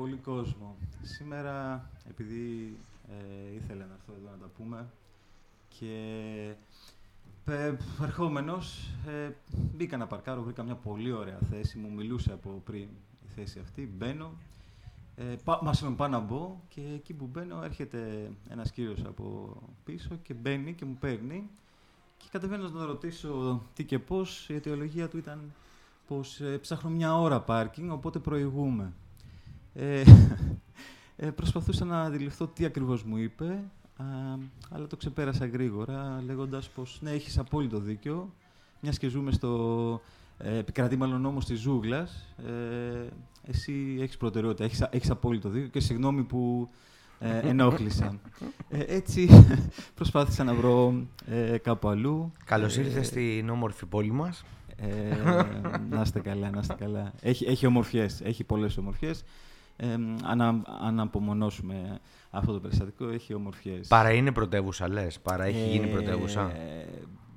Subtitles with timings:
[0.00, 0.76] Πολύ κόσμο.
[1.02, 2.76] Σήμερα, επειδή
[3.08, 4.86] ε, ήθελα να έρθω εδώ να τα πούμε
[5.68, 5.94] και
[7.46, 9.30] ε, ερχόμενος ε,
[9.76, 12.88] μπήκα να παρκάρω, βρήκα μια πολύ ωραία θέση, μου μιλούσε από πριν
[13.24, 14.32] η θέση αυτή, μπαίνω,
[15.16, 19.56] ε, πά, μας είπαμε πάω να μπω και εκεί που μπαίνω έρχεται ένας κύριος από
[19.84, 21.48] πίσω και μπαίνει και μου παίρνει
[22.16, 25.52] και κατεβαίνω να ρωτήσω τι και πώς, η αιτιολογία του ήταν
[26.06, 28.92] πως ε, ψάχνω μια ώρα πάρκινγκ, οπότε προηγούμε.
[29.74, 30.02] Ε,
[31.16, 33.62] ε, προσπαθούσα να αντιληφθώ τι ακριβώς μου είπε,
[33.96, 34.04] α,
[34.70, 38.32] αλλά το ξεπέρασα γρήγορα, λέγοντας πως ναι, έχεις απόλυτο δίκιο,
[38.80, 40.00] μιας και ζούμε στο
[40.38, 43.06] ε, επικρατεί μάλλον νόμος της ζούγκλας, ε,
[43.42, 46.68] εσύ έχεις προτεραιότητα, έχεις, έχεις απόλυτο δίκιο και συγγνώμη που
[47.20, 48.18] ε, ενόχλησα.
[48.68, 49.28] Ε, έτσι
[49.94, 50.94] προσπάθησα να βρω
[51.26, 52.32] ε, κάπου αλλού.
[52.44, 54.44] Καλώς ήρθες στην όμορφη πόλη μας.
[54.76, 55.16] Ε,
[55.90, 57.12] να είστε καλά, να είστε καλά.
[57.20, 59.24] Έχει, έχει ομορφιές, έχει πολλές ομορφιές.
[59.82, 59.92] Ε,
[60.24, 60.40] αν,
[60.80, 61.98] αν απομονώσουμε
[62.30, 63.88] αυτό το περιστατικό, έχει ομορφιές.
[63.88, 66.52] Παρά είναι πρωτεύουσα, λες; Παρά έχει γίνει Ε, πρωτεύουσα;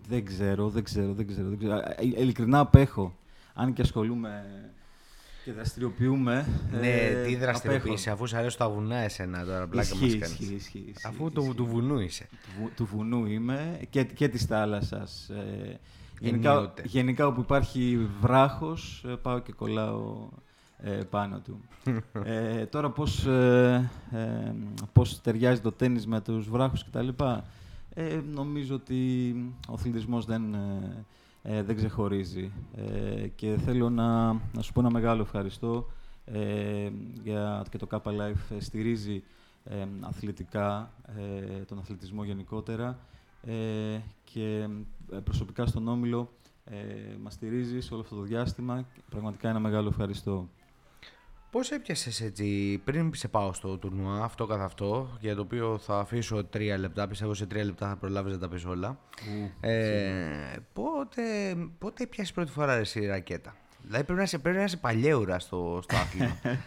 [0.07, 1.49] δεν ξέρω, δεν ξέρω, δεν ξέρω.
[1.49, 1.75] Δεν ξέρω.
[1.75, 3.15] Ε, ειλικρινά απέχω.
[3.53, 4.43] Αν και ασχολούμαι
[5.43, 6.47] και δραστηριοποιούμε.
[6.79, 8.13] ναι, ε, τι δραστηριοποιήσει, απέχω.
[8.15, 10.39] αφού σου αρέσουν τα βουνά εσένα τώρα, πλάκα μας Ισχύει, κάνεις.
[10.39, 11.53] ισχύει, ισχύει, ισχύει, Αφού του, ισχύει.
[11.55, 12.27] του βουνού είσαι.
[12.31, 15.29] του, βου- του βουνού είμαι και, και της θάλασσας.
[15.29, 15.79] Ε,
[16.19, 16.81] γενικά, Ενίοτε.
[16.85, 20.52] γενικά όπου υπάρχει βράχος ε, πάω και κολλάω ε,
[21.09, 21.59] πάνω του.
[22.23, 24.53] ε, τώρα πώς, ε, ε,
[24.93, 27.07] πώς ταιριάζει το τέννις με τους βράχους κτλ.
[27.93, 29.35] Ε, νομίζω ότι
[29.69, 31.05] ο αθλητισμός δεν, ε,
[31.43, 32.51] ε, δεν ξεχωρίζει.
[32.75, 35.87] Ε, και θέλω να, να σου πω ένα μεγάλο ευχαριστώ
[36.25, 36.89] ε,
[37.23, 39.23] για και το Kappa Life ε, στηρίζει
[39.63, 42.99] ε, αθλητικά, ε, τον αθλητισμό γενικότερα
[43.41, 44.67] ε, και
[45.11, 46.29] ε, προσωπικά στον Όμιλο
[46.65, 46.75] ε,
[47.21, 48.85] μας στηρίζεις σε όλο αυτό το διάστημα.
[49.09, 50.47] Πραγματικά ένα μεγάλο ευχαριστώ.
[51.53, 55.99] Πώς έπιασες έτσι, πριν σε πάω στο τουρνουά, αυτό καθ' αυτό, για το οποίο θα
[55.99, 58.97] αφήσω τρία λεπτά, πιστεύω σε τρία λεπτά θα προλάβεις να τα πεις όλα.
[59.59, 61.21] Ε, πότε,
[61.77, 65.39] πότε έπιασες πρώτη φορά ρε, εσύ ρακέτα; Δηλαδή πρέπει να είσαι, πρέπει να είσαι παλιέουρα
[65.39, 66.37] στο, στο άθλημα.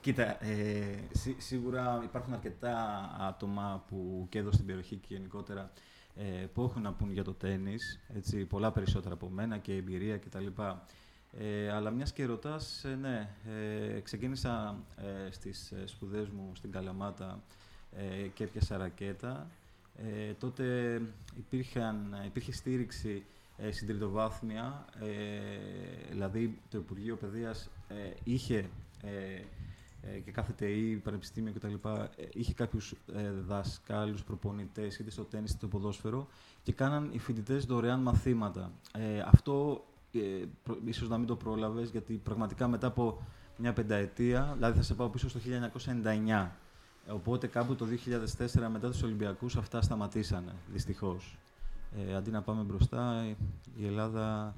[0.00, 2.76] Κοίτα, ε, σί- σίγουρα υπάρχουν αρκετά
[3.20, 5.70] άτομα που και εδώ στην περιοχή και γενικότερα
[6.14, 10.18] ε, που έχουν να πούν για το τέννις, έτσι, πολλά περισσότερα από μένα και εμπειρία
[10.18, 10.46] κτλ.
[11.38, 13.28] Ε, αλλά μιας και ρωτάς, ε, ναι,
[13.94, 17.42] ε, ξεκίνησα ε, στις ε, σπουδές μου στην Καλαμάτα
[17.96, 19.46] ε, και έπιασα ρακέτα.
[19.96, 21.00] Ε, τότε
[21.36, 23.24] υπήρχαν, υπήρχε στήριξη
[23.56, 27.94] ε, στην τριτοβάθμια, ε, δηλαδή το Υπουργείο Παιδείας ε,
[28.24, 28.68] είχε
[29.02, 29.42] ε,
[30.12, 31.74] ε, και κάθε ΤΕΗ, πανεπιστήμιο κτλ.
[32.16, 36.28] Ε, είχε κάποιους ε, δασκάλους, προπονητές, είτε στο τέννις είτε στο ποδόσφαιρο
[36.62, 38.72] και κάναν οι φοιτητές δωρεάν μαθήματα.
[38.92, 39.84] Ε, αυτό
[40.18, 43.22] ε, προ- ίσως να μην το πρόλαβες, γιατί πραγματικά μετά από
[43.56, 46.50] μια πενταετία, δηλαδή θα σε πάω πίσω στο 1999,
[47.06, 51.36] ε, οπότε κάπου το 2004 μετά τους Ολυμπιακούς αυτά σταματήσανε, δυστυχώς.
[52.08, 53.36] Ε, αντί να πάμε μπροστά, η-
[53.82, 54.54] η Ελλάδα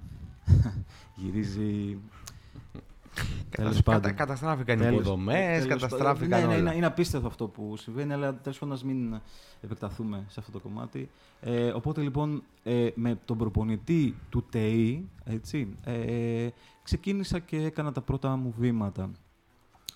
[1.17, 1.99] γυρίζει
[3.51, 4.15] Τέλος Κατα- πάντων.
[4.17, 6.47] καταστράφηκαν οι Τέλος- υποδομές, τέλος καταστράφηκαν πάντων.
[6.49, 6.69] Ναι, ναι, όλα.
[6.69, 9.21] είναι, είναι απίστευτο αυτό που συμβαίνει, αλλά τέλος πάντων ας μην
[9.61, 11.09] επεκταθούμε σε αυτό το κομμάτι.
[11.41, 16.49] Ε, οπότε λοιπόν ε, με τον προπονητή του ΤΕΗ, έτσι, ε,
[16.83, 19.11] ξεκίνησα και έκανα τα πρώτα μου βήματα.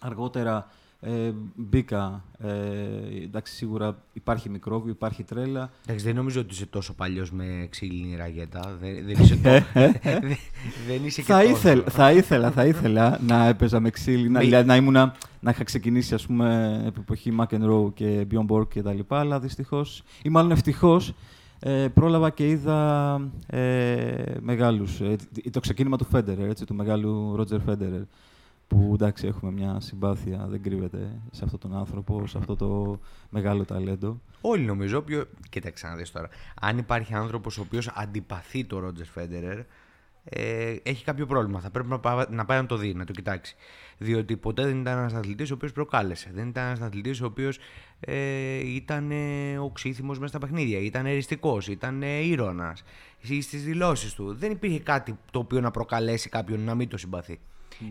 [0.00, 0.68] Αργότερα
[1.00, 5.70] ε, μπήκα, ε, εντάξει σίγουρα υπάρχει μικρόβιο, υπάρχει τρέλα.
[5.86, 8.76] Εντάξει, δεν νομίζω ότι είσαι τόσο παλιός με ξύλινη ραγέτα.
[8.80, 9.50] Δεν, δεν είσαι, το...
[9.72, 9.92] δεν,
[10.88, 11.50] δεν είσαι και θα, τόσο.
[11.50, 15.50] ήθελ, θα ήθελα, θα ήθελα να έπαιζα με ξύλι, να, Μη- δηλαδή να, ήμουνα, να
[15.50, 20.02] είχα ξεκινήσει ας πούμε επί εποχή McEnroe και Bjorn Borg και τα λοιπά, αλλά δυστυχώς,
[20.22, 21.14] ή μάλλον ευτυχώς,
[21.60, 25.00] ε, πρόλαβα και είδα ε, μεγάλους.
[25.00, 28.02] Ε, τ- το ξεκίνημα του Federer, έτσι, του μεγάλου Roger Federer,
[28.70, 33.00] που εντάξει έχουμε μια συμπάθεια, δεν κρύβεται σε αυτόν τον άνθρωπο, σε αυτό το
[33.30, 34.20] μεγάλο ταλέντο.
[34.40, 34.98] Όλοι νομίζω.
[34.98, 35.24] Όποιο...
[35.48, 36.28] Κοίταξε να δεις τώρα.
[36.60, 39.58] Αν υπάρχει άνθρωπος ο οποίος αντιπαθεί το Ρότζερ Φέντερερ,
[40.24, 41.60] ε, έχει κάποιο πρόβλημα.
[41.60, 43.56] Θα πρέπει να, πά- να πάει να το δει, να το κοιτάξει.
[43.98, 46.30] Διότι ποτέ δεν ήταν ένας αθλητής ο οποίος προκάλεσε.
[46.34, 47.58] Δεν ήταν ένας αθλητής ο οποίος
[48.00, 50.78] ε, ήταν ε, οξύθυμος μέσα στα παιχνίδια.
[50.78, 52.82] Ήταν εριστικός, ήταν ε, ήρωας
[53.40, 54.34] στις δηλώσεις του.
[54.34, 57.38] Δεν υπήρχε κάτι το οποίο να προκαλέσει κάποιον να μην το συμπαθεί.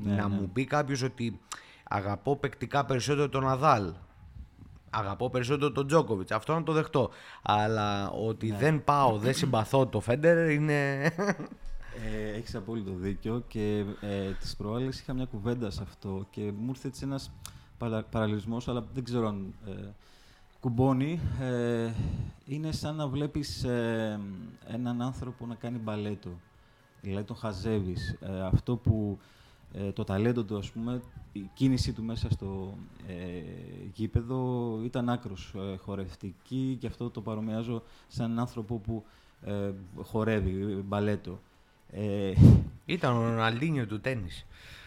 [0.04, 0.36] Ναι, να ναι.
[0.36, 1.40] μου πει κάποιος ότι
[1.84, 3.94] αγαπώ παικτικά περισσότερο τον Ναδάλ
[4.90, 6.32] Αγαπώ περισσότερο τον Τζόκοβιτς.
[6.32, 7.10] Αυτό να το δεχτώ.
[7.42, 11.02] Αλλά ότι δεν πάω, δεν συμπαθώ το Φέντερ είναι.
[12.06, 16.70] Ε, έχεις απόλυτο δίκιο και ε, τις προάλλες είχα μια κουβέντα σε αυτό και μου
[16.70, 17.32] ήρθε έτσι ένας
[17.78, 19.72] παρα, παραλυσμός, αλλά δεν ξέρω αν ε,
[20.60, 21.20] κουμπώνει.
[21.42, 21.92] Ε,
[22.46, 24.20] είναι σαν να βλέπεις ε,
[24.68, 26.30] έναν άνθρωπο να κάνει μπαλέτο.
[27.02, 28.18] Δηλαδή τον χαζεύεις.
[28.20, 29.39] Ε, αυτό που ε,
[29.94, 31.02] το ταλέντο του, ας πούμε,
[31.32, 32.78] η κίνησή του μέσα στο
[33.08, 33.14] ε,
[33.94, 39.04] γήπεδο ήταν άκρος ε, χορευτική και αυτό το παρομοιάζω σαν έναν άνθρωπο που
[39.46, 39.72] ε,
[40.02, 41.40] χορεύει, μπαλέτο.
[41.92, 42.34] Ε,
[42.86, 44.46] ήταν ο Ροναλντίνιο του τέννις.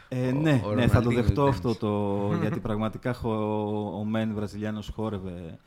[0.08, 3.30] Ε, ναι, ναι θα το δεχτώ αυτό το, γιατί πραγματικά ο,
[3.98, 5.58] ο Μεν Βραζιλιάνος χόρευε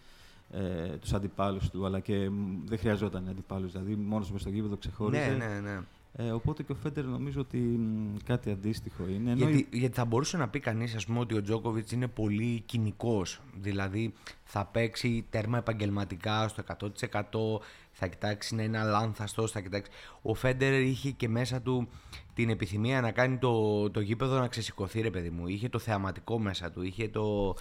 [0.52, 2.30] ε, τους αντιπάλους του, αλλά και
[2.66, 5.36] δεν χρειαζόταν αντιπάλους, δηλαδή μόνος με στο γήπεδο ξεχώριζε.
[5.38, 5.80] Ναι, ναι, ναι.
[6.18, 7.80] Ε, οπότε και ο Φέντερ νομίζω ότι
[8.26, 9.34] κάτι αντίστοιχο είναι.
[9.34, 13.42] Γιατί, γιατί θα μπορούσε να πει κανείς ας πούμε, ότι ο Τζόκοβιτς είναι πολύ κοινικός.
[13.62, 14.14] Δηλαδή
[14.44, 16.64] θα παίξει τέρμα επαγγελματικά στο
[17.12, 19.92] 100%, θα κοιτάξει να είναι αλάνθαστος, θα κοιτάξει...
[20.22, 21.88] Ο Φέντερ είχε και μέσα του
[22.34, 25.48] την επιθυμία να κάνει το, το γήπεδο να ξεσηκωθεί ρε παιδί μου.
[25.48, 27.56] Είχε το θεαματικό μέσα του, είχε το...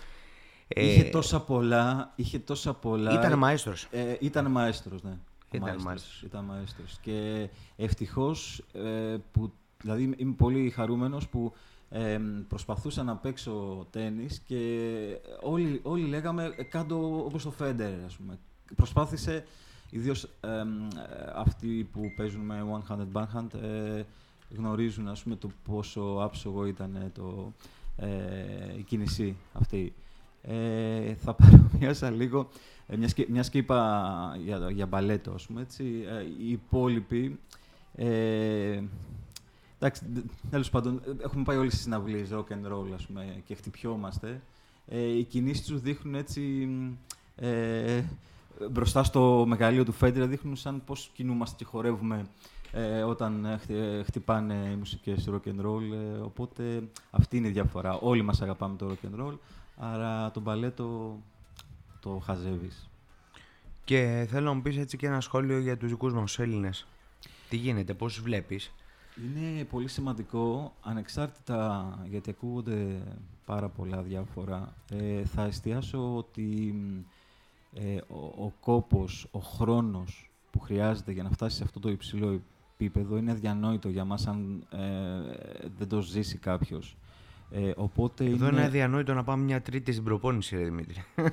[0.68, 3.12] Είχε ε, τόσα πολλά, είχε τόσα πολλά.
[3.12, 3.88] Ήταν μαέστρος.
[3.90, 5.18] Ε, ήταν μαέστρος, ναι.
[5.56, 6.22] Ήταν μαέστρος.
[6.22, 6.98] Ήταν μαέστρος.
[7.00, 11.52] Και ευτυχώς ε, που, δηλαδή είμαι πολύ χαρούμενος που
[11.90, 14.90] ε, προσπαθούσα να παίξω τέννις και
[15.42, 18.38] όλοι, όλοι λέγαμε ε, κάτω όπως το Φέντερ, ας πούμε.
[18.76, 19.44] Προσπάθησε,
[19.90, 20.28] ιδίως
[21.34, 24.02] αυτοί που παίζουν με one-handed backhand, ε,
[24.56, 27.52] γνωρίζουν ας πούμε, το πόσο άψογο ήταν το,
[27.96, 29.94] ε, η κίνηση αυτή.
[30.46, 32.48] Ε, θα παρομοιάσα λίγο,
[32.86, 37.38] ε, μιας, και, μιας και είπα για, για μπαλέτο, ας πούμε, έτσι, ε, οι υπόλοιποι,
[37.94, 38.82] ε,
[39.78, 40.02] εντάξει,
[40.50, 44.40] τέλος πάντων, έχουμε πάει όλοι στις συναυλίες, rock and roll, ας πούμε, και χτυπιόμαστε.
[44.86, 46.68] Ε, οι κινήσεις τους δείχνουν έτσι,
[47.36, 48.02] ε,
[48.70, 52.26] μπροστά στο μεγαλείο του Φέντρα, δείχνουν σαν πώς κινούμαστε και χορεύουμε
[52.72, 53.58] ε, όταν
[54.04, 55.82] χτυπάνε οι μουσικές rock and roll.
[55.92, 57.98] Ε, οπότε αυτή είναι η διαφορά.
[57.98, 59.34] Όλοι μας αγαπάμε το rock and roll,
[59.76, 61.18] άρα το μπαλέτο
[62.00, 62.88] το χαζεύεις.
[63.84, 66.86] Και θέλω να μου πεις έτσι και ένα σχόλιο για τους δικούς μας Έλληνες.
[67.48, 68.72] Τι γίνεται, πώς βλέπεις;
[69.16, 73.02] Είναι πολύ σημαντικό, ανεξάρτητα, γιατί ακούγονται
[73.44, 76.74] πάρα πολλά διάφορα, ε, θα εστιάσω ότι
[77.74, 82.40] ε, ο, ο κόπος, ο χρόνος που χρειάζεται για να φτάσεις σε αυτό το υψηλό
[82.74, 86.96] επίπεδο είναι αδιανόητο για μας αν ε, δεν το ζήσει κάποιος.
[87.50, 88.56] Ε, οπότε Εδώ είναι...
[88.56, 91.04] είναι αδιανόητο να πάμε μια τρίτη στην προπόνηση, ρε Δημήτρη.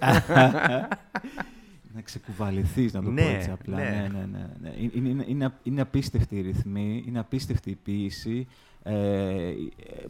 [1.96, 3.78] να ξεκουβαληθείς, να το ναι, πω έτσι απλά.
[3.78, 3.84] Ναι.
[3.84, 4.74] Ναι, ναι, ναι, ναι.
[4.80, 8.48] Είναι, είναι, είναι, είναι απίστευτη η ρυθμή, είναι απίστευτη η ποιήση.
[8.84, 9.54] Ε,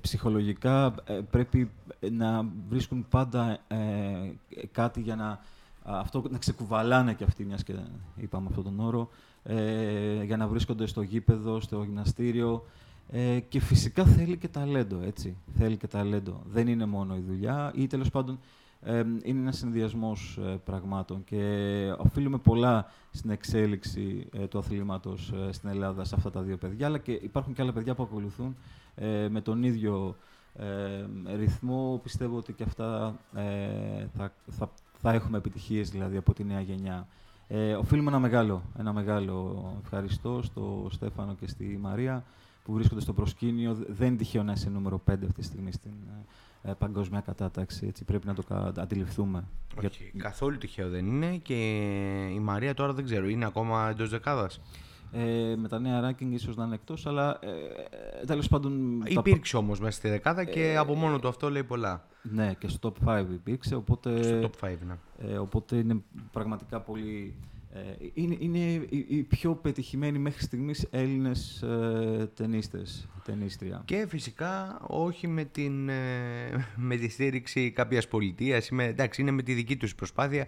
[0.02, 1.72] ψυχολογικά ε, πρέπει
[2.12, 3.78] να βρίσκουν πάντα ε,
[4.72, 5.40] κάτι για να,
[5.84, 7.74] αυτό, να ξεκουβαλάνε και αυτοί, μιας και
[8.16, 9.10] είπαμε αυτόν τον όρο,
[9.44, 12.66] ε, για να βρίσκονται στο γήπεδο, στο γυμναστήριο.
[13.10, 15.38] Ε, και φυσικά θέλει και ταλέντο, έτσι.
[15.58, 16.42] Θέλει και ταλέντο.
[16.46, 18.40] Δεν είναι μόνο η δουλειά ή τέλος πάντων
[18.84, 21.44] ε, είναι ένας συνδυασμός ε, πραγμάτων και
[21.98, 26.98] οφείλουμε πολλά στην εξέλιξη ε, του αθλήματος στην Ελλάδα σε αυτά τα δύο παιδιά, αλλά
[26.98, 28.56] και υπάρχουν και άλλα παιδιά που ακολουθούν
[29.30, 30.16] με τον ίδιο
[31.36, 32.00] ρυθμό.
[32.04, 33.16] Πιστεύω ότι και αυτά
[34.18, 37.08] θα, θα, θα έχουμε επιτυχίες δηλαδή από τη νέα γενιά.
[37.54, 42.24] Ε, οφείλουμε ένα μεγάλο, ένα μεγάλο ευχαριστώ στο Στέφανο και στη Μαρία
[42.64, 43.78] που βρίσκονται στο προσκήνιο.
[43.88, 45.92] Δεν είναι τυχαίο να είσαι νούμερο 5 αυτή τη στιγμή στην
[46.64, 47.86] ε, ε, παγκόσμια κατάταξη.
[47.88, 48.44] Έτσι, πρέπει να το
[48.78, 49.44] αντιληφθούμε.
[49.78, 50.24] Όχι, Για...
[50.24, 51.54] καθόλου τυχαίο δεν είναι και
[52.34, 54.60] η Μαρία τώρα δεν ξέρω, είναι ακόμα εντός δεκάδας.
[55.14, 57.50] Ε, με τα νέα ranking ίσως να είναι εκτός, αλλά ε,
[58.22, 59.04] ε τέλος πάντων...
[59.06, 59.58] Υπήρξε τα...
[59.58, 62.06] όμως μέσα στη δεκάδα και ε, από μόνο του αυτό λέει πολλά.
[62.22, 64.24] Ναι, και στο top 5 υπήρξε, οπότε...
[64.24, 64.96] Στο top 5, ναι.
[65.32, 67.36] Ε, οπότε είναι πραγματικά πολύ...
[67.74, 67.80] Ε,
[68.14, 73.82] είναι, είναι οι, πιο πετυχημένοι μέχρι στιγμής Έλληνες ε, ταινίστες, ταινίστρια.
[73.86, 79.54] Και φυσικά όχι με, την, ε, με τη στήριξη κάποιας πολιτείας, εντάξει, είναι με τη
[79.54, 80.48] δική τους προσπάθεια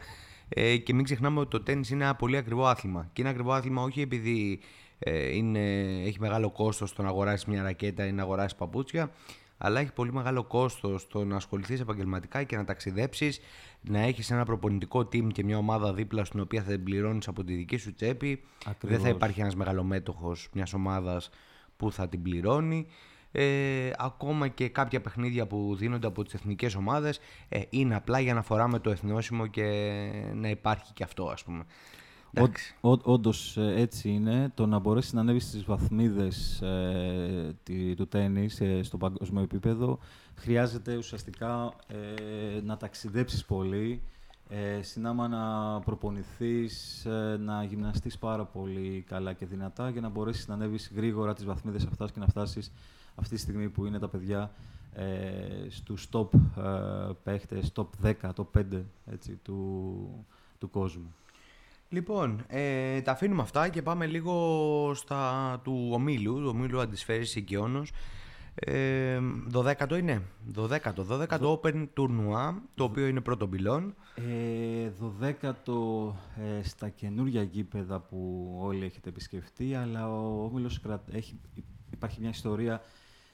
[0.50, 3.10] ε, και μην ξεχνάμε ότι το τέννις είναι ένα πολύ ακριβό άθλημα.
[3.14, 4.60] Και είναι ακριβό άθλημα όχι επειδή
[5.00, 5.60] ε, είναι,
[6.06, 9.12] έχει μεγάλο κόστος το να αγοράσεις μια ρακέτα ή να αγοράσεις παπούτσια,
[9.66, 13.40] αλλά έχει πολύ μεγάλο κόστος το να ασχοληθείς επαγγελματικά και να ταξιδέψεις,
[13.82, 17.44] να έχεις ένα προπονητικό team και μια ομάδα δίπλα στην οποία θα την πληρώνεις από
[17.44, 18.44] τη δική σου τσέπη.
[18.82, 21.30] Δεν θα υπάρχει ένας μεγαλομέτωχος μιας ομάδας
[21.78, 22.88] που θα την πληρώνει.
[23.32, 28.34] Ε, ακόμα και κάποια παιχνίδια που δίνονται από τις εθνικές ομάδες ε, είναι απλά για
[28.34, 29.64] να φοράμε το εθνόσημο και
[30.34, 31.64] να υπάρχει και αυτό ας πούμε.
[32.82, 34.52] Όντως ε, έτσι είναι.
[34.56, 37.56] Το να μπορέσεις να ανέβεις στι βαθμίδες ε,
[37.96, 40.00] του τέννη ε, στο παγκόσμιο επίπεδο
[40.36, 44.02] χρειάζεται ουσιαστικά ε, να ταξιδέψεις πολύ.
[44.50, 47.08] Ε, συνάμα να προπονηθείς,
[47.40, 51.86] να γυμναστείς πάρα πολύ καλά και δυνατά για να μπορέσεις να ανέβεις γρήγορα τις βαθμίδες
[51.86, 52.72] αυτές και να φτάσεις
[53.16, 54.52] αυτή τη στιγμή που είναι τα παιδιά
[54.96, 60.26] ε, στους top ε, παίχτες, top 10, top 5 έτσι, του,
[60.60, 61.14] του κόσμου.
[61.94, 67.92] Λοιπόν, ε, τα αφήνουμε αυτά και πάμε λίγο στα του ομίλου, του ομίλου Αντισφαίρης Οικειώνος.
[68.56, 69.20] Ε,
[69.54, 70.22] 12ο είναι.
[70.56, 70.94] 12ο.
[71.10, 73.96] 12ο Open Tournoi, το οποίο είναι πρώτο πυλόν.
[74.16, 76.14] Ε, 12ο
[76.60, 80.80] ε, στα καινούργια γήπεδα που όλοι έχετε επισκεφτεί, αλλά ο Όμιλος
[81.12, 81.40] έχει,
[81.92, 82.82] υπάρχει μια ιστορία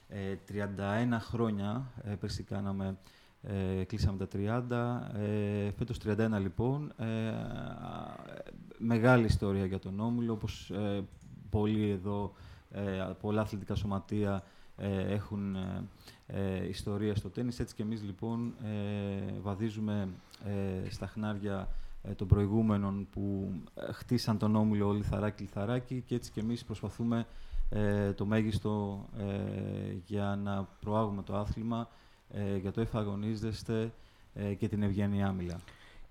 [0.08, 0.58] ε, 31
[1.20, 1.92] χρόνια.
[2.04, 2.98] Ε, πέρσι κάναμε,
[3.42, 5.20] ε, κλείσαμε τα 30.
[5.20, 6.94] Ε, φέτος 31 λοιπόν.
[6.98, 7.34] Ε,
[8.78, 11.04] μεγάλη ιστορία για τον Όμιλο, όπως ε,
[11.50, 12.34] πολλοί εδώ,
[12.72, 14.44] ε, πολλά αθλητικά σωματεία
[14.82, 15.84] ε, έχουν ε,
[16.28, 17.60] ε, ιστορία στο τέννις.
[17.60, 18.54] Έτσι και εμείς λοιπόν
[19.42, 20.08] βαδίζουμε
[20.90, 21.68] στα χνάρια
[22.16, 23.52] των προηγούμενων που
[23.92, 27.26] χτίσαν τον όμιλο λιθαράκι-λιθαράκι και έτσι και εμείς προσπαθούμε
[28.16, 29.06] το μέγιστο
[30.06, 31.90] για να προάγουμε το άθλημα,
[32.62, 33.92] για το εφαγωνίζεστε
[34.58, 35.60] και την ευγένειά μίλα.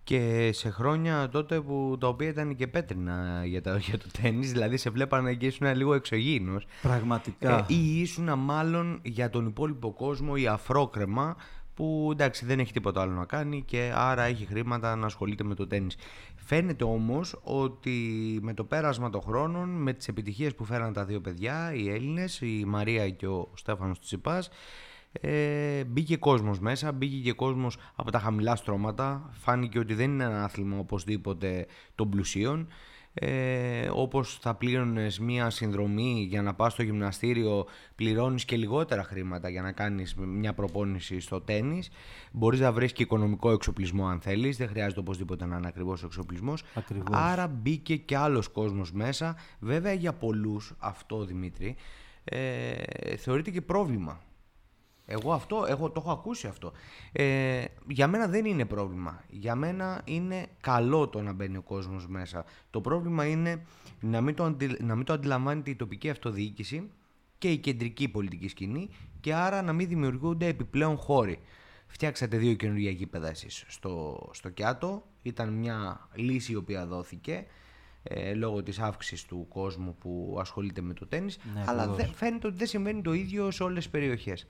[0.04, 4.52] Και σε χρόνια τότε που τα οποία ήταν και πέτρινα για το, για το τέννις,
[4.52, 6.66] δηλαδή σε βλέπανε και ήσουν λίγο εξωγήινος.
[6.82, 7.58] Πραγματικά.
[7.58, 11.36] Ε, ή ήσουν μάλλον για τον υπόλοιπο κόσμο η αφρόκρεμα
[11.74, 15.54] που εντάξει δεν έχει τίποτα άλλο να κάνει και άρα έχει χρήματα να ασχολείται με
[15.54, 15.96] το τέννις.
[16.36, 18.00] Φαίνεται όμως ότι
[18.42, 22.40] με το πέρασμα των χρόνων, με τις επιτυχίες που φέραν τα δύο παιδιά, οι Έλληνες,
[22.40, 24.48] η Μαρία και ο Στέφανος Τσιπάς,
[25.12, 29.30] ε, μπήκε κόσμος μέσα, μπήκε και κόσμος από τα χαμηλά στρώματα.
[29.32, 32.68] Φάνηκε ότι δεν είναι ένα άθλημα οπωσδήποτε των πλουσίων.
[33.20, 39.48] Ε, όπως θα πλήρωνες μία συνδρομή για να πας στο γυμναστήριο πληρώνεις και λιγότερα χρήματα
[39.48, 41.90] για να κάνεις μια προπόνηση στο τέννις
[42.32, 46.06] μπορείς να βρεις και οικονομικό εξοπλισμό αν θέλεις δεν χρειάζεται οπωσδήποτε να είναι ακριβώς ο
[46.06, 47.16] εξοπλισμός Ακριβώς.
[47.16, 51.76] άρα μπήκε και άλλος κόσμος μέσα βέβαια για πολλούς αυτό Δημήτρη
[52.24, 54.20] ε, θεωρείται και πρόβλημα
[55.10, 56.72] εγώ αυτό έχω, το έχω ακούσει αυτό.
[57.12, 59.24] Ε, για μένα δεν είναι πρόβλημα.
[59.28, 62.44] Για μένα είναι καλό το να μπαίνει ο κόσμος μέσα.
[62.70, 63.66] Το πρόβλημα είναι
[64.00, 66.90] να μην το, αντι, να μην το αντιλαμβάνεται η τοπική αυτοδιοίκηση
[67.38, 68.88] και η κεντρική πολιτική σκηνή
[69.20, 71.38] και άρα να μην δημιουργούνται επιπλέον χώροι.
[71.86, 75.06] Φτιάξατε δύο καινούργια γήπεδα εσείς στο, στο Κιάτο.
[75.22, 77.46] Ήταν μια λύση η οποία δόθηκε
[78.02, 81.38] ε, λόγω της αύξησης του κόσμου που ασχολείται με το τέννις.
[81.54, 84.46] Ναι, αλλά φαίνεται ότι δεν συμβαίνει το ίδιο σε όλες τις περιοχές.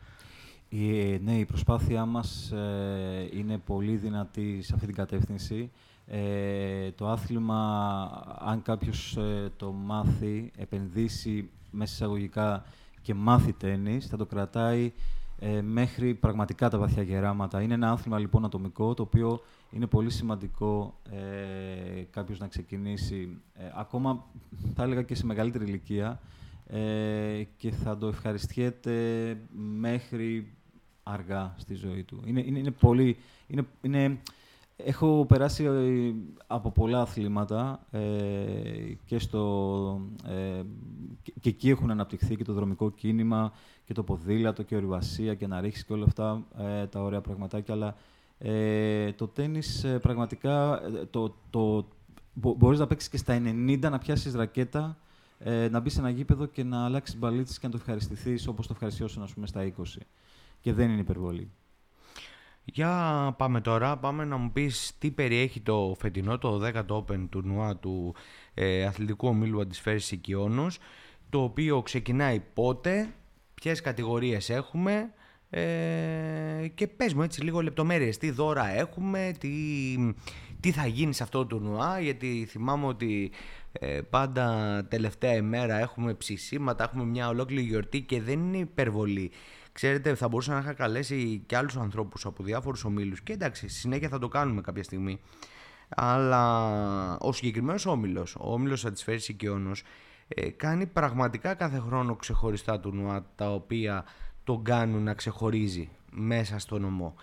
[0.70, 5.70] Η, ναι, η προσπάθειά μας ε, είναι πολύ δυνατή σε αυτή την κατεύθυνση.
[6.06, 7.56] Ε, το άθλημα,
[8.38, 12.64] αν κάποιος ε, το μάθει, επενδύσει μέσα εισαγωγικά
[13.02, 14.92] και μάθει τέννις, θα το κρατάει
[15.62, 17.62] μέχρι πραγματικά τα βαθιά γεράματα.
[17.62, 23.40] Είναι ένα άθλημα λοιπόν ατομικό, το οποίο είναι πολύ σημαντικό ε, κάποιος να ξεκινήσει,
[23.74, 24.24] ακόμα
[24.74, 26.20] θα έλεγα και σε μεγαλύτερη ηλικία,
[27.56, 29.36] και θα το ευχαριστιέται
[29.78, 30.57] μέχρι
[31.12, 32.22] αργά στη ζωή του.
[32.24, 33.16] Είναι, είναι, είναι πολύ...
[33.46, 34.18] Είναι, είναι,
[34.76, 36.12] έχω περάσει ε,
[36.46, 38.00] από πολλά αθλήματα ε,
[39.04, 40.62] και, στο, ε,
[41.40, 43.52] και, εκεί έχουν αναπτυχθεί και το δρομικό κίνημα
[43.84, 47.74] και το ποδήλατο και ορειβασία και να ρίξεις και όλα αυτά ε, τα ωραία πραγματάκια,
[47.74, 47.96] αλλά
[48.38, 51.88] ε, το τέννις πραγματικά το, το,
[52.34, 54.98] μπορείς να παίξεις και στα 90 να πιάσεις ρακέτα
[55.70, 58.72] να μπεις σε ένα γήπεδο και να αλλάξεις μπαλίτσε και να το ευχαριστηθείς όπως το
[58.72, 59.82] ευχαριστιώσουν, ας πούμε, στα 20
[60.60, 61.50] και δεν είναι υπερβολή.
[62.64, 67.76] Για πάμε τώρα, πάμε να μου πεις τι περιέχει το φετινό, το 10ο Open τουρνουά
[67.76, 68.14] του
[68.54, 70.78] ε, αθλητικού ομίλου Αντισφαίρησης Οικειώνος,
[71.30, 73.14] το οποίο ξεκινάει πότε,
[73.54, 75.12] ποιες κατηγορίες έχουμε
[75.50, 79.50] ε, και πες μου έτσι λίγο λεπτομέρειες, τι δώρα έχουμε, τι,
[80.60, 83.30] τι θα γίνει σε αυτό το τουρνουά, γιατί θυμάμαι ότι
[83.78, 89.30] ε, πάντα τελευταία ημέρα έχουμε ψησίματα, έχουμε μια ολόκληρη γιορτή και δεν είναι υπερβολή
[89.78, 93.78] Ξέρετε, θα μπορούσα να είχα καλέσει και άλλους ανθρώπους από διάφορους ομίλους και εντάξει, στη
[93.78, 95.20] συνέχεια θα το κάνουμε κάποια στιγμή.
[95.88, 99.70] Αλλά ο συγκεκριμένος όμιλος, ο όμιλος Αντισφαίρη Οικειώνο,
[100.28, 104.04] ε, κάνει πραγματικά κάθε χρόνο ξεχωριστά τουρνουά τα οποία
[104.44, 107.14] τον κάνουν να ξεχωρίζει μέσα στο νομό.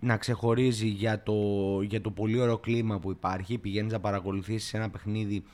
[0.00, 1.34] Να ξεχωρίζει για το,
[1.82, 3.58] για το πολύ ωραίο κλίμα που υπάρχει.
[3.58, 5.44] Πηγαίνεις να παρακολουθήσεις ένα παιχνίδι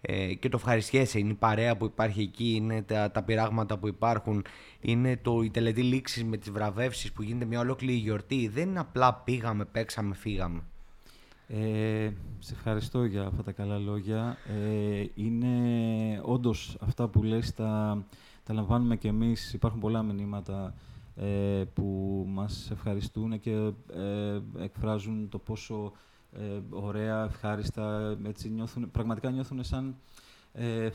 [0.00, 1.18] ε, και το ευχαριστιέσαι.
[1.18, 4.44] Είναι η παρέα που υπάρχει εκεί, είναι τα, τα πειράγματα που υπάρχουν,
[4.80, 8.48] είναι το, η τελετή λήξη με τις βραβεύσεις που γίνεται μια ολόκληρη γιορτή.
[8.48, 10.62] Δεν είναι απλά πήγαμε, παίξαμε, φύγαμε.
[11.48, 14.36] Ε, σε ευχαριστώ για αυτά τα καλά λόγια.
[14.46, 15.48] Ε, είναι
[16.22, 18.04] όντως αυτά που λες τα,
[18.44, 19.52] τα λαμβάνουμε και εμείς.
[19.52, 20.74] Υπάρχουν πολλά μηνύματα
[21.16, 25.92] ε, που μας ευχαριστούν και ε, εκφράζουν το πόσο
[26.32, 29.96] ε, ωραία, ευχάριστα, έτσι νιώθουν, πραγματικά νιώθουν σαν,
[30.52, 30.88] ε,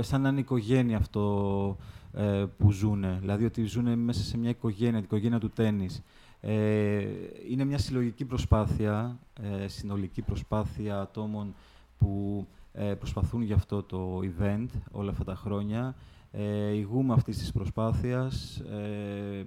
[0.00, 1.76] σαν να είναι οικογένεια αυτό
[2.12, 3.20] ε, που ζουν.
[3.20, 6.02] Δηλαδή ότι ζουν μέσα σε μια οικογένεια, την οικογένεια του τέννις.
[6.40, 7.06] Ε,
[7.50, 11.54] είναι μια συλλογική προσπάθεια, ε, συνολική προσπάθεια ατόμων
[11.98, 15.94] που ε, προσπαθούν για αυτό το event όλα αυτά τα χρόνια.
[16.30, 18.58] Ε, ηγούμε αυτής της προσπάθειας.
[18.58, 19.44] Ε,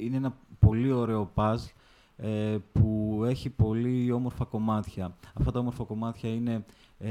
[0.00, 1.62] είναι ένα πολύ ωραίο παζ
[2.24, 5.16] ε, που έχει πολύ όμορφα κομμάτια.
[5.34, 6.64] Αυτά τα όμορφα κομμάτια είναι
[6.98, 7.10] ε,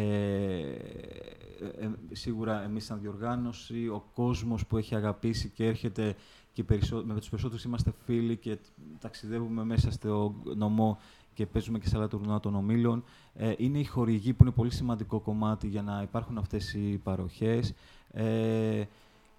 [1.79, 6.15] ε, σίγουρα εμείς σαν διοργάνωση, ο κόσμος που έχει αγαπήσει και έρχεται
[6.53, 6.63] και
[7.05, 8.57] με τους περισσότερους είμαστε φίλοι και
[8.99, 10.97] ταξιδεύουμε μέσα στο νομό
[11.33, 13.03] και παίζουμε και σε άλλα τουρνουά των ομίλων.
[13.33, 17.73] Ε, είναι η χορηγή που είναι πολύ σημαντικό κομμάτι για να υπάρχουν αυτές οι παροχές.
[18.11, 18.83] Ε,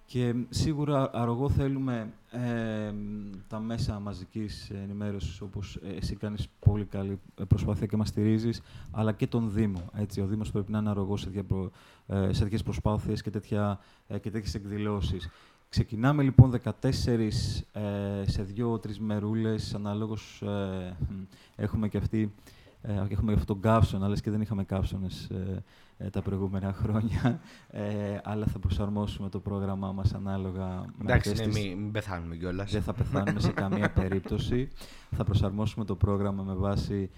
[0.05, 2.93] και σίγουρα αργό θέλουμε ε,
[3.47, 9.27] τα μέσα μαζικής ενημέρωσης, όπως εσύ κάνεις πολύ καλή προσπάθεια και μας στηρίζεις, αλλά και
[9.27, 9.89] τον Δήμο.
[9.93, 10.21] Έτσι.
[10.21, 11.71] Ο Δήμος πρέπει να είναι αργός σε, τέτοια
[12.33, 15.29] σε τέτοιες προσπάθειες και, τέτοια, και τέτοιες εκδηλώσεις.
[15.73, 16.71] Ξεκινάμε λοιπόν 14
[17.71, 20.97] ε, σε δύο-τρεις μερούλες, αναλόγως ε,
[21.55, 22.33] έχουμε και αυτή,
[22.85, 25.63] ε, έχουμε και αυτόν τον καύσωνα, αλλά και δεν είχαμε καύσωνες ε,
[25.97, 27.39] ε, τα προηγούμενα χρόνια,
[28.23, 32.71] αλλά θα προσαρμόσουμε το πρόγραμμά μας ανάλογα Εντάξει, με ναι, μην, μην πεθάνουμε κιόλας.
[32.71, 34.69] Δεν θα πεθάνουμε σε καμία περίπτωση.
[35.15, 37.09] Θα προσαρμόσουμε το πρόγραμμα με βάση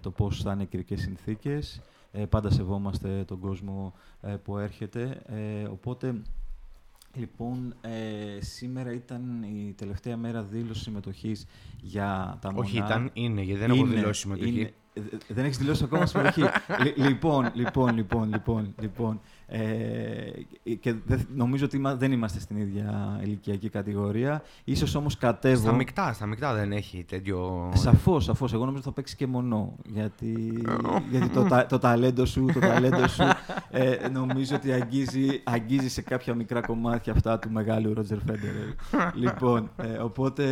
[0.00, 1.80] το πώς θα είναι οι κυρικές συνθήκες.
[2.28, 3.94] πάντα σεβόμαστε τον κόσμο
[4.42, 5.22] που έρχεται,
[5.70, 6.22] οπότε
[7.14, 11.46] Λοιπόν, ε, σήμερα ήταν η τελευταία μέρα δήλωση συμμετοχής
[11.80, 12.66] για τα μονά.
[12.66, 14.50] Όχι, ήταν, είναι, γιατί δεν έχω δηλώσει συμμετοχή.
[14.50, 14.72] Είναι, ε,
[15.28, 16.42] δεν έχεις δηλώσει ακόμα συμμετοχή.
[16.96, 19.20] λοιπόν, λοιπόν, λοιπόν, λοιπόν, λοιπόν.
[19.50, 20.94] Ε, και
[21.34, 24.42] νομίζω ότι δεν είμαστε στην ίδια ηλικιακή κατηγορία.
[24.64, 25.60] Ίσως όμως κατέβω...
[25.60, 27.70] Στα μεικτά, στα μεικτά δεν έχει τέτοιο...
[27.74, 28.52] Σαφώς, σαφώς.
[28.52, 29.76] Εγώ νομίζω ότι θα παίξει και μονό.
[29.84, 30.62] Γιατί,
[31.10, 33.22] γιατί το, το, ταλέντο σου, το ταλέντο σου
[33.70, 38.52] ε, νομίζω ότι αγγίζει, αγγίζει σε κάποια μικρά κομμάτια αυτά του μεγάλου Ρότζερ Φέντερ.
[39.14, 40.46] λοιπόν, ε, οπότε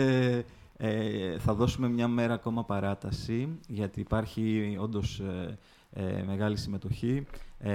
[0.77, 5.59] ε, θα δώσουμε μια μέρα ακόμα παράταση, γιατί υπάρχει όντως ε,
[5.93, 7.27] ε, μεγάλη συμμετοχή.
[7.59, 7.73] Ε,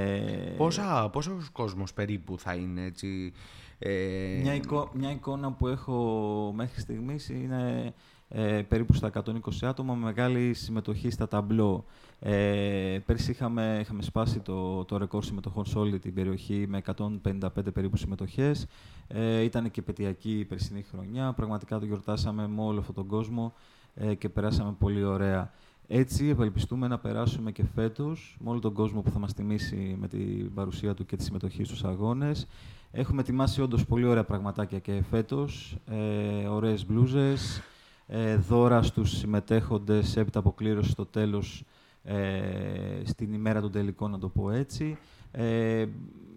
[0.57, 3.33] Πόσα, πόσος κόσμος περίπου θα είναι έτσι...
[3.79, 4.39] Ε...
[4.41, 4.61] Μια,
[4.93, 7.93] μια εικόνα που έχω μέχρι στιγμής είναι
[8.33, 11.85] ε, περίπου στα 120 άτομα με μεγάλη συμμετοχή στα ταμπλό.
[12.19, 17.49] Ε, πέρσι είχαμε, είχαμε σπάσει το, το ρεκόρ συμμετοχών σε όλη την περιοχή με 155
[17.73, 18.67] περίπου συμμετοχές.
[19.07, 21.33] Ε, ήταν και πετειακή η περσινή χρονιά.
[21.33, 23.53] Πραγματικά το γιορτάσαμε με όλο αυτόν τον κόσμο
[23.95, 25.51] ε, και περάσαμε πολύ ωραία.
[25.87, 30.07] Έτσι, ευελπιστούμε να περάσουμε και φέτος με όλο τον κόσμο που θα μας τιμήσει με
[30.07, 32.47] την παρουσία του και τη συμμετοχή στους αγώνες.
[32.91, 35.77] Έχουμε ετοιμάσει όντως πολύ ωραία πραγματάκια και φέτος.
[35.85, 37.61] Ε, Ωραίες μπλούζες,
[38.13, 41.63] ε, δώρα στους συμμετέχοντες έπειτα αποκλήρωση στο τέλος
[42.03, 44.97] ε, στην ημέρα των τελικών, να το πω έτσι.
[45.31, 45.85] Ε,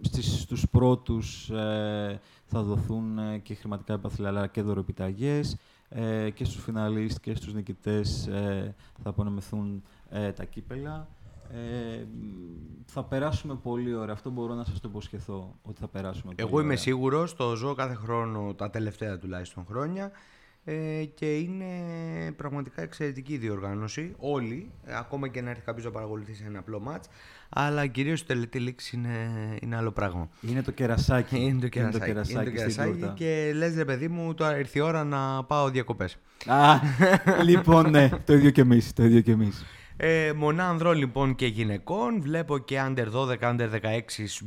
[0.00, 5.56] στις, στους πρώτους ε, θα δοθούν ε, και χρηματικά επαθλή, αλλά και δωροπιταγές
[5.88, 11.08] ε, και στους φιναλίστ και στους νικητές ε, θα απονεμηθούν ε, τα κύπελα.
[11.50, 12.04] Ε,
[12.84, 14.14] θα περάσουμε πολύ ωραία.
[14.14, 17.74] Αυτό μπορώ να σας το υποσχεθώ, ότι θα περάσουμε πολύ Εγώ είμαι σίγουρος, το ζω
[17.74, 20.10] κάθε χρόνο, τα τελευταία τουλάχιστον χρόνια
[20.64, 21.64] ε, και είναι
[22.36, 24.14] πραγματικά εξαιρετική διοργάνωση.
[24.18, 27.08] Όλοι, ακόμα και να έρθει κάποιος να παρακολουθήσει ένα απλό μάτς,
[27.48, 29.28] αλλά κυρίως η τελετή λήξη είναι,
[29.60, 30.28] είναι άλλο πράγμα.
[30.40, 31.36] Είναι το κερασάκι.
[31.40, 34.78] Είναι το κερασάκι, είναι το κερασάκι, είναι το και λες ρε παιδί μου, τώρα ήρθε
[34.78, 36.18] η ώρα να πάω διακοπές.
[36.46, 36.78] Α,
[37.42, 39.64] λοιπόν ναι, το ίδιο και εμείς, το ίδιο και εμείς.
[39.96, 42.20] Ε, μονά ανδρών λοιπόν και γυναικών.
[42.20, 44.00] Βλέπω και under 12, under 16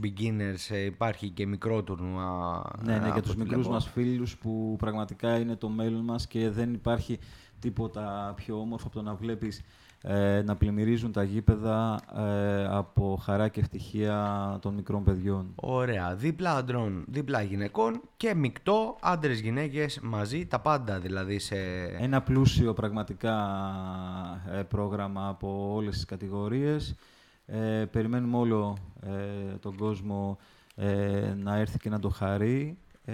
[0.04, 0.70] beginners.
[0.70, 2.64] Ε, υπάρχει και μικρό τουρνουά.
[2.84, 6.74] Ναι, ναι, για τους μικρούς μας φίλους που πραγματικά είναι το μέλλον μας και δεν
[6.74, 7.20] υπάρχει
[7.60, 9.62] τίποτα πιο όμορφο από το να βλέπεις
[10.10, 15.52] ε, να πλημμυρίζουν τα γήπεδα ε, από χαρά και ευτυχία των μικρών παιδιών.
[15.56, 16.15] Ωραία.
[16.15, 21.56] Δίπλα αντρών, δίπλα γυναικών και μεικτό άντρες-γυναίκες μαζί, τα πάντα δηλαδή σε...
[22.00, 23.36] Ένα πλούσιο πραγματικά
[24.52, 26.96] ε, πρόγραμμα από όλες τις κατηγορίες.
[27.46, 28.78] Ε, περιμένουμε όλο
[29.60, 30.38] τον κόσμο
[31.36, 32.78] να έρθει και να το χαρεί.
[33.10, 33.13] Ε,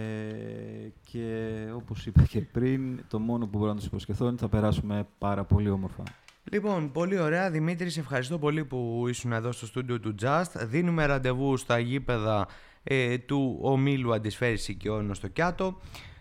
[1.02, 4.50] και όπως είπα και πριν, το μόνο που μπορώ να τους υποσχεθώ είναι ότι θα
[4.50, 6.04] περάσουμε πάρα πολύ όμορφα.
[6.52, 7.52] Λοιπόν, πολύ ωραία.
[7.52, 10.52] Δημήτρη, σε ευχαριστώ πολύ που ήσουν εδώ στο στούντιο του Just.
[10.56, 12.48] Δίνουμε ραντεβού στα γήπεδα
[12.84, 15.80] ε, του ομίλου Αντισφαίρηση Οικειών στο Κιάτο.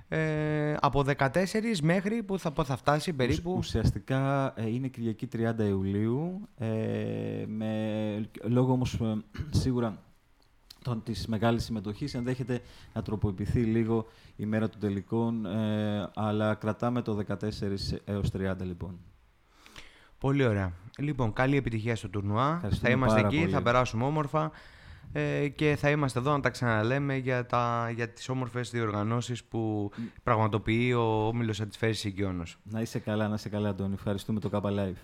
[0.08, 1.28] Ε, από 14
[1.82, 3.54] μέχρι που θα, θα φτάσει περίπου.
[3.56, 6.48] Ουσιαστικά ε, είναι Κυριακή 30 Ιουλίου.
[6.58, 9.16] Ε, με, λόγω όμως ε,
[9.50, 9.98] σίγουρα
[10.82, 12.60] των, της μεγάλης συμμετοχής ενδέχεται
[12.92, 14.06] να τροποποιηθεί λίγο
[14.36, 17.34] η μέρα των τελικών, ε, αλλά κρατάμε το 14
[18.04, 18.98] έως 30 λοιπόν.
[20.22, 20.72] Πολύ ωραία.
[20.98, 22.60] Λοιπόν, καλή επιτυχία στο τουρνουά.
[22.80, 24.50] Θα είμαστε εκεί, θα περάσουμε όμορφα
[25.12, 29.90] ε, και θα είμαστε εδώ να τα ξαναλέμε για, τα, για τις όμορφες διοργανώσεις που
[30.22, 32.58] πραγματοποιεί ο Όμιλος Αντισφαίρησης Οικειώνος.
[32.62, 33.94] Να είσαι καλά, να είσαι καλά, Αντώνη.
[33.94, 35.00] Ευχαριστούμε το Kappa Live.